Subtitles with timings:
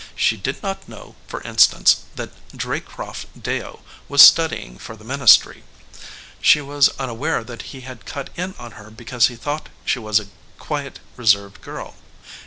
[0.15, 5.63] She did not know, for instance, that Draycott Deyo was studying for the ministry;
[6.41, 10.19] she was unaware that he had cut in on her because he thought she was
[10.19, 11.93] a quiet, reserved girl.